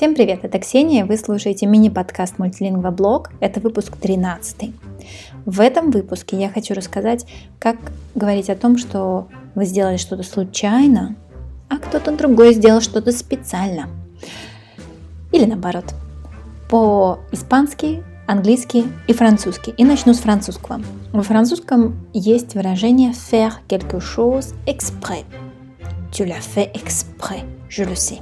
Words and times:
Всем 0.00 0.14
привет, 0.14 0.46
это 0.46 0.58
Ксения, 0.58 1.04
вы 1.04 1.18
слушаете 1.18 1.66
мини-подкаст 1.66 2.38
Мультилингва 2.38 2.90
Блог, 2.90 3.28
это 3.40 3.60
выпуск 3.60 3.98
13. 3.98 4.72
В 5.44 5.60
этом 5.60 5.90
выпуске 5.90 6.40
я 6.40 6.48
хочу 6.48 6.72
рассказать, 6.72 7.26
как 7.58 7.76
говорить 8.14 8.48
о 8.48 8.56
том, 8.56 8.78
что 8.78 9.28
вы 9.54 9.66
сделали 9.66 9.98
что-то 9.98 10.22
случайно, 10.22 11.16
а 11.68 11.76
кто-то 11.76 12.16
другой 12.16 12.54
сделал 12.54 12.80
что-то 12.80 13.12
специально. 13.12 13.90
Или 15.32 15.44
наоборот. 15.44 15.92
По-испански, 16.70 18.02
английски 18.26 18.84
и 19.06 19.12
французский. 19.12 19.74
И 19.76 19.84
начну 19.84 20.14
с 20.14 20.20
французского. 20.20 20.80
Во 21.12 21.22
французском 21.22 22.06
есть 22.14 22.54
выражение 22.54 23.12
faire 23.12 23.52
quelque 23.68 23.98
chose 23.98 24.54
exprès. 24.64 25.24
Tu 26.10 26.24
l'as 26.24 26.40
fait 26.40 26.72
exprès, 26.72 27.42
je 27.68 27.84
le 27.84 27.94
sais. 27.94 28.20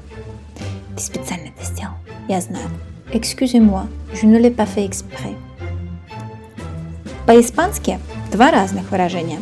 Ты 0.98 1.04
специально 1.04 1.46
это 1.46 1.64
сделал. 1.64 1.94
Я 2.26 2.40
знаю. 2.40 2.68
Excusez-moi, 3.12 3.86
je 4.20 4.27
ne 4.27 4.36
l'ai 4.36 4.50
pas 4.50 4.66
fait 4.66 4.84
exprès. 4.84 5.36
По-испански 7.24 8.00
два 8.32 8.50
разных 8.50 8.90
выражения. 8.90 9.38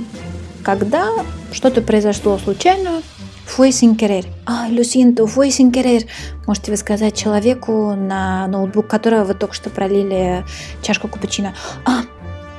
Когда 0.63 1.09
что-то 1.53 1.81
произошло 1.81 2.37
случайно, 2.37 3.01
fue 3.47 3.71
sin 3.71 3.97
querer. 3.97 4.27
Ай, 4.45 4.71
lo 4.71 4.85
siento, 4.85 5.27
fue 5.27 5.49
sin 5.49 5.73
querer. 5.73 6.07
Можете 6.47 6.73
вы 6.73 6.77
сказать 6.77 7.17
человеку, 7.17 7.95
на 7.95 8.47
ноутбук 8.49 8.87
которого 8.87 9.25
вы 9.25 9.33
только 9.33 9.55
что 9.55 9.71
пролили 9.71 10.45
чашку 10.83 11.09
капучино. 11.09 11.55
А, 11.87 12.03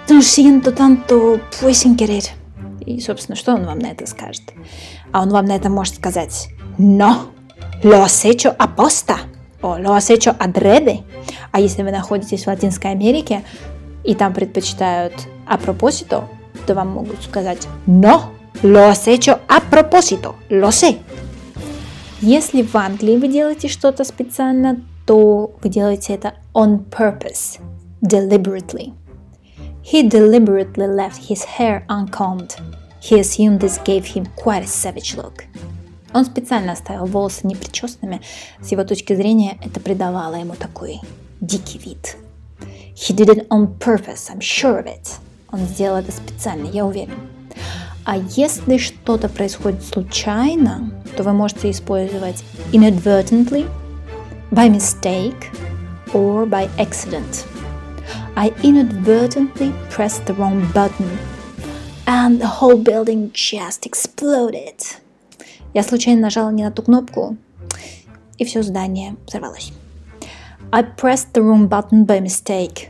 lo 0.09 0.21
siento 0.21 0.71
tanto, 0.71 1.39
fue 1.51 1.71
sin 1.71 1.95
querer. 1.95 2.23
И, 2.79 2.99
собственно, 2.99 3.35
что 3.35 3.53
он 3.53 3.63
вам 3.63 3.77
на 3.77 3.91
это 3.91 4.07
скажет? 4.07 4.53
А 5.11 5.21
он 5.21 5.29
вам 5.29 5.45
на 5.45 5.55
это 5.55 5.69
может 5.69 5.97
сказать 5.97 6.47
«No, 6.79 7.27
lo 7.83 8.03
has 8.03 8.23
hecho 8.23 8.53
aposta» 8.57 9.17
о 9.61 9.77
lo 9.77 9.93
has 9.93 10.09
hecho 10.09 10.35
adrede. 10.37 11.03
А 11.51 11.59
если 11.59 11.83
вы 11.83 11.91
находитесь 11.91 12.43
в 12.43 12.47
Латинской 12.47 12.91
Америке 12.91 13.43
и 14.03 14.15
там 14.15 14.33
предпочитают 14.33 15.13
a 15.47 15.57
propósito, 15.57 16.25
то 16.65 16.73
вам 16.73 16.89
могут 16.89 17.21
сказать 17.23 17.67
«No, 17.85 18.29
lo 18.61 18.91
has 18.91 19.07
hecho 19.07 19.39
a 19.47 19.61
propósito, 19.61 20.35
lo 20.49 20.71
sé». 20.71 20.97
Если 22.21 22.63
в 22.63 22.75
Англии 22.75 23.17
вы 23.17 23.27
делаете 23.27 23.67
что-то 23.67 24.03
специально, 24.03 24.81
то 25.05 25.51
вы 25.61 25.69
делаете 25.69 26.13
это 26.13 26.33
on 26.53 26.83
purpose, 26.89 27.59
deliberately. 28.01 28.93
He 29.83 30.03
deliberately 30.03 30.87
left 30.87 31.29
his 31.29 31.45
hair 31.57 31.85
uncombed. 31.87 32.55
He 32.99 33.19
assumed 33.19 33.61
this 33.61 33.77
gave 33.85 34.05
him 34.05 34.25
quite 34.35 34.63
a 34.63 34.67
savage 34.67 35.15
look. 35.15 35.45
Он 36.13 36.25
специально 36.25 36.73
оставил 36.73 37.05
волосы 37.05 37.45
непричесанными. 37.47 38.21
С 38.61 38.71
его 38.71 38.83
точки 38.83 39.15
зрения 39.15 39.57
это 39.61 39.79
придавало 39.79 40.35
ему 40.35 40.55
такой 40.55 41.01
дикий 41.41 41.77
вид. 41.79 42.17
He 42.95 43.15
did 43.15 43.29
it 43.29 43.47
on 43.49 43.77
purpose, 43.77 44.29
I'm 44.29 44.39
sure 44.39 44.83
of 44.83 44.87
it. 44.87 45.19
Он 45.51 45.59
сделал 45.59 45.97
это 45.97 46.11
специально, 46.11 46.67
я 46.67 46.85
уверен. 46.85 47.29
А 48.05 48.17
если 48.17 48.77
что-то 48.77 49.27
происходит 49.27 49.83
случайно, 49.83 50.91
то 51.15 51.23
вы 51.23 51.33
можете 51.33 51.69
использовать 51.69 52.43
inadvertently, 52.71 53.69
by 54.51 54.69
mistake 54.69 55.51
or 56.13 56.45
by 56.45 56.69
accident. 56.77 57.45
I 58.35 58.53
inadvertently 58.63 59.73
pressed 59.89 60.25
the 60.25 60.33
wrong 60.35 60.65
button 60.73 61.17
and 62.05 62.39
the 62.39 62.47
whole 62.47 62.77
building 62.77 63.31
just 63.33 63.85
exploded. 63.85 64.75
Я 65.77 65.83
случайно 65.83 66.21
нажала 66.21 66.49
не 66.49 66.63
на 66.63 66.71
ту 66.71 66.81
кнопку, 66.81 67.37
и 68.39 68.45
все 68.45 68.63
здание 68.63 69.15
взорвалось. 69.27 69.71
I 70.71 70.81
pressed 70.81 71.33
the 71.33 71.43
wrong 71.43 71.69
button 71.69 72.03
by 72.03 72.19
mistake, 72.19 72.87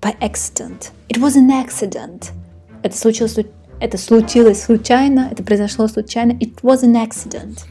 by 0.00 0.16
accident. 0.20 0.92
It 1.08 1.18
was 1.18 1.34
an 1.34 1.50
accident. 1.50 2.30
Это 2.84 2.96
случилось, 2.96 3.36
это 3.80 3.98
случилось 3.98 4.62
случайно, 4.62 5.28
это 5.32 5.42
произошло 5.42 5.88
случайно. 5.88 6.30
It 6.30 6.60
was 6.62 6.84
an 6.84 6.94
accident. 6.94 7.64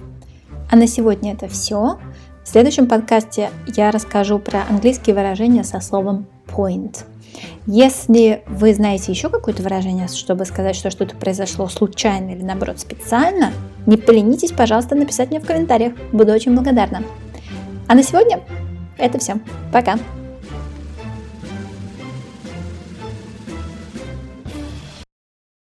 А 0.69 0.75
на 0.75 0.85
сегодня 0.85 1.31
это 1.31 1.47
все. 1.47 1.97
В 2.43 2.49
следующем 2.49 2.87
подкасте 2.87 3.51
я 3.67 3.89
расскажу 3.89 4.37
про 4.37 4.63
английские 4.69 5.15
выражения 5.15 5.63
со 5.63 5.79
словом 5.79 6.27
point. 6.45 7.05
Если 7.67 8.43
вы 8.47 8.73
знаете 8.73 9.13
еще 9.13 9.29
какое-то 9.29 9.63
выражение, 9.63 10.09
чтобы 10.09 10.43
сказать, 10.43 10.75
что 10.75 10.91
что-то 10.91 11.15
произошло 11.15 11.69
случайно 11.69 12.31
или 12.31 12.43
наоборот 12.43 12.81
специально, 12.81 13.53
не 13.87 13.97
поленитесь, 13.97 14.51
пожалуйста, 14.51 14.93
написать 14.95 15.31
мне 15.31 15.39
в 15.39 15.45
комментариях. 15.45 15.93
Буду 16.11 16.33
очень 16.33 16.53
благодарна. 16.53 17.03
А 17.87 17.95
на 17.95 18.03
сегодня 18.03 18.41
это 18.97 19.17
все. 19.17 19.39
Пока! 19.71 19.97